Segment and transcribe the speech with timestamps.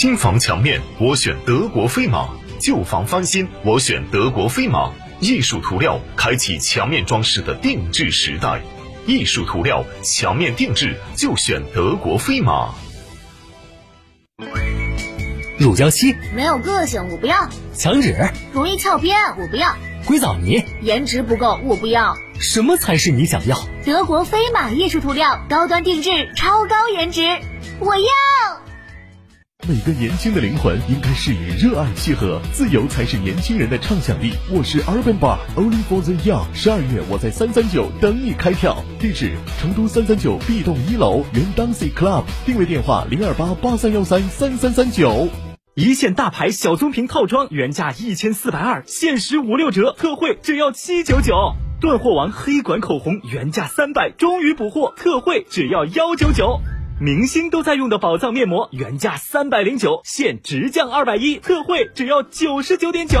[0.00, 2.28] 新房墙面，我选德国飞马；
[2.60, 4.92] 旧房翻新，我选德国飞马。
[5.18, 8.62] 艺术涂料开启墙面装饰的定制时代，
[9.08, 12.72] 艺术涂料墙面定制就选德国飞马。
[15.58, 19.70] 乳胶漆没有个性，我不要；墙纸容易翘边，我不要；
[20.06, 22.14] 硅藻泥颜值不够，我不要。
[22.38, 23.58] 什么才是你想要？
[23.84, 27.22] 德国飞马艺术涂料，高端定制，超高颜值，
[27.80, 28.57] 我要。
[29.68, 34.32] 每个年轻的灵魂应该是与热爱契合，自由才是年轻人的畅想力。
[34.50, 36.46] 我是 Urban Bar Only for the Young。
[36.54, 45.28] 十二月我在三三九等你开票，地址成都三三九 B 栋一楼原 Dancy Club，定位电话零二八八三幺三三三三九。
[45.74, 51.52] 一线大牌小棕瓶套装原价一千四百二，限时五六折，特惠只要七九九。
[51.78, 56.58] 断货王黑管口红原价三百，终于补货，特惠只要幺九九。
[57.00, 63.20] 明星都在用的宝藏面膜原价三百零九，现直降二百一，特惠只要九十九点九。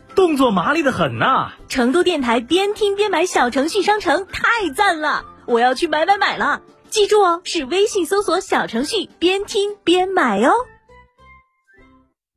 [0.15, 1.51] 动作麻利的很呐！
[1.69, 6.61] 成都电台边听边买小程序商城太赞了，我要去买买买了！
[6.89, 10.51] 记住哦，是微信搜索小程序边听边买哦。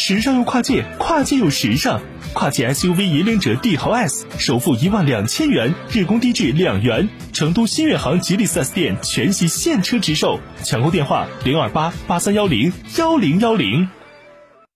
[0.00, 2.00] 时尚又跨界，跨界又时尚。
[2.32, 7.06] 跨界 SUV 引领者帝豪 S 首付一万两千元，日供低至两元。
[7.34, 13.90] 成都新远航吉利 4S 店全系现车直售，抢购电话零二八八三幺零幺零幺零。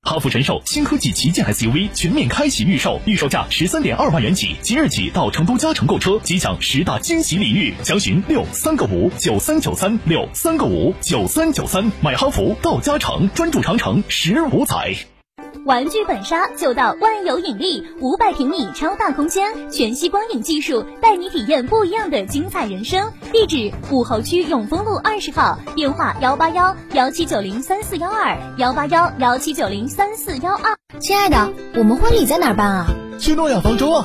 [0.03, 7.73] 哈弗神兽新科技旗舰 SUV 全面开启预售，预售价十三点二万元起，即日起到成都嘉诚购车，即享十大惊喜礼遇。
[7.83, 14.95] 详询六三个五九三九三六三个五九三九三，买哈弗到嘉诚，专注长城十五载。
[15.65, 23.11] 玩具本杀就到万有引力，五百平米超大空间，全息光影技术，带你体验不一样的精彩人生。
[23.33, 30.77] 地址：武侯区永丰路二十号，电话：幺八幺幺七九零三四幺二幺八幺幺七九零三四幺二。
[31.01, 32.87] 亲爱的，我们婚礼在哪儿办啊？
[33.19, 34.05] 去诺亚方舟啊！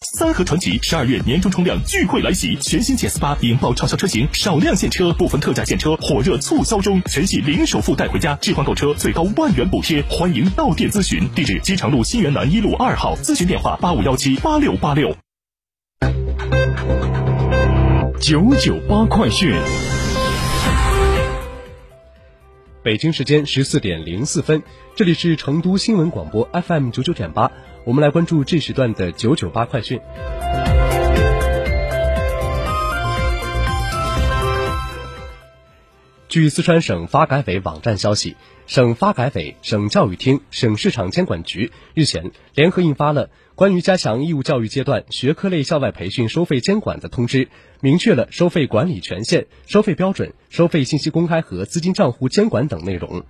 [0.00, 11.28] 三和传奇十二月年终冲量聚会来袭，全新 GS 八引爆畅销车型，少量现车，部分特价现车火热促销中，全系零首付带回家，置换购车最高万元补贴，欢迎到店咨询。
[11.34, 15.16] 地址：机场路新源南一路二号，咨询电话八五幺七八六八六。
[18.20, 19.52] 九九八快讯。
[22.84, 24.62] 北京时间十四点零四分，
[24.94, 27.50] 这里是成都新闻广播 FM 九九点八，
[27.88, 29.98] 我们来关注这时段的九九八快讯。
[36.28, 38.36] 据四川省发改委网站消息，
[38.66, 47.48] 省发改委、省教育厅、省市场监管局日前联合印发了关于加强义务教育阶段学科类校外培训收费监管的通知，
[47.80, 53.24] 明确了收费管理权限、收费标准、收费信息公开和资金账户监管等内容。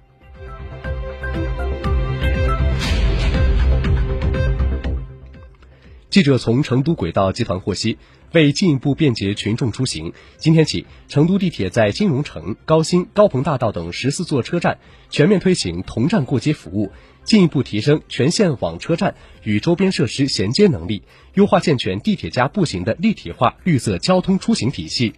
[6.19, 7.97] 记者从成都轨道集团获悉，
[8.33, 14.79] 为进一步便捷群众出行，今天起，成都地铁在金融城、高新、高鹏大道等十四座车站
[15.11, 16.91] 全面推行同站过街服务，
[17.23, 21.05] 进一步提升全线网车站与周边设施衔接能力，
[21.35, 25.13] 优化健全地铁加步行的立体化绿色交通出行体系。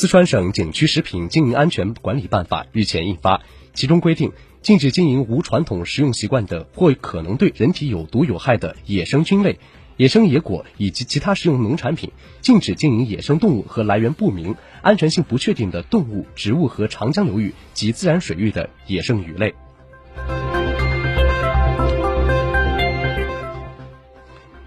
[0.00, 3.42] 四川省景区食品经营安全管理办法日前印发，
[3.74, 4.30] 其中规定，
[4.62, 9.58] 禁止经营无传统食用习惯的或可能对人体有毒有害的野生菌类、
[9.96, 12.10] 野生野果以及其他食用农产品；
[12.40, 19.52] 禁止经营野生动物和来源不明、安全性不确定的动物、植物和长江流域及自然水域的野生鱼类。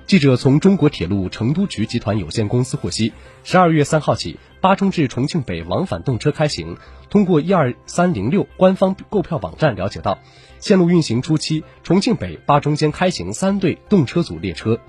[0.08, 3.14] 记者从中国铁路成都局集团有限公司获悉，
[3.46, 6.78] 十二月三号起，巴中至重庆北往返动车开行。
[7.10, 10.20] 通过一二三零六官方购票网站了解到，
[10.60, 14.80] 线路运行初期，重庆北、巴中间开行三对动车组列车。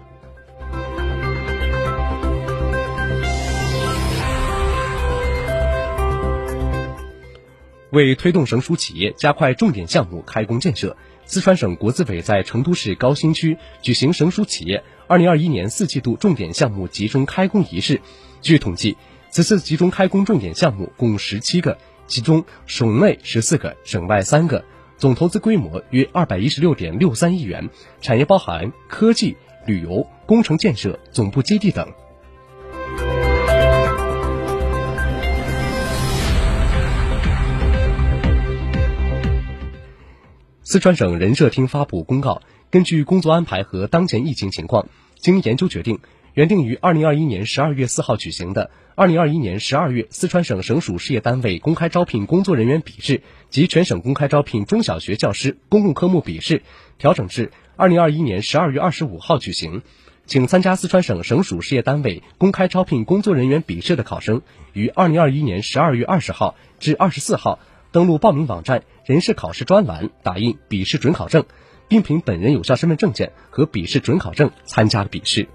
[7.90, 18.00] 为推动省属企业加快重点项目开工建设，四川省国资委在成都市高新区举行省属企业二零二一年四季度重点项目集中开工仪式。
[18.40, 18.96] 据统计，
[19.32, 24.62] 此次集中开工重点项目共十七个，其中省内十四个，省外三个，
[24.98, 27.70] 总投资规模约二百一十六点六三亿元，
[28.02, 31.88] 产业包含科技、旅游、工程建设、总部基地等。
[40.62, 46.00] 四川省人社厅发布公告，根据工作安排和当前疫情情况，经研究决定，
[46.34, 53.20] 原定于二零二一年十二月四号举行的二零二一年十二月四川省省属事业单位公开招聘工作人员笔试
[53.50, 56.62] 及全省公开招聘中小学教师公共科目笔试，
[56.96, 59.82] 调整至二零二一年十二月二十五号举行。
[60.24, 64.40] 请参加四川省省属事业单位公开招聘工作人员笔试的考生，
[64.72, 67.58] 于二零二一年十二月二十号至二十四号。
[67.90, 71.44] 登录报名网站人事考试专栏，打印笔试准考证，
[71.88, 75.46] 并凭本人有效身份证件和笔试准考证参加笔试。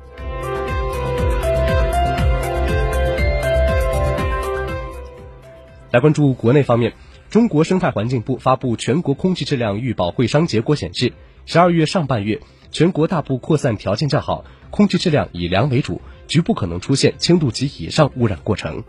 [5.97, 6.93] 来关注国内方面，
[7.31, 11.11] 中国生态环境部发布全国空气质量预报会商结果显示，
[11.47, 12.39] 十二月上半月
[12.71, 18.83] 全国大部扩散条件较好，空气质量以良为主，局部可能出现轻度及以上污染过程。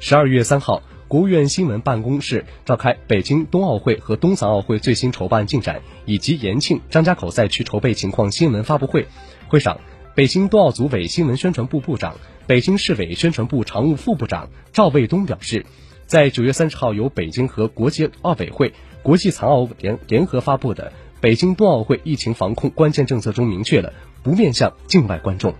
[0.00, 9.06] 十二月三号，国务院新闻办公室召开北京冬奥会和冬残奥会最新筹办进展以及延庆、张家口赛区筹备情况新闻发布会。
[9.48, 9.78] 会上，
[10.14, 12.16] 北京冬奥组委新闻宣传部部长、
[12.46, 15.64] 北京市委宣传部常务副部长赵卫东表示，
[16.06, 18.72] 在九月三十号由北京和国际奥委会、
[19.02, 20.90] 国际残奥联联合发布的
[21.20, 25.54] 《北京冬奥会疫情防控关键政策》中明确了不面向境外观众。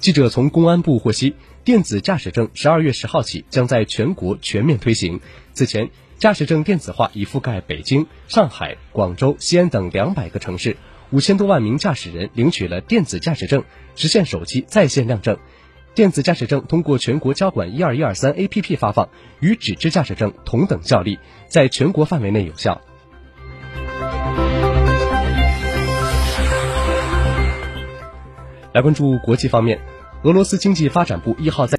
[0.00, 1.34] 记者从公安部获悉，
[1.68, 5.20] 电子驾驶证十二月十号起将在全国全面推行。
[5.52, 10.78] 此前，驾驶证电子化已覆盖北京、上海、广州、西安等两百个城市，
[11.10, 13.64] 五千多万名驾驶人领取了电子驾驶证，
[13.96, 15.36] 实现手机在线亮证。
[15.94, 19.10] 电子驾驶证通过全国交管一二一二三 APP 发放，
[19.40, 22.80] 与纸质驾驶证同等效力，在全国范围内有效。
[28.72, 29.80] 来关注国际方面，
[30.24, 31.66] 俄罗斯经济发展部一号在。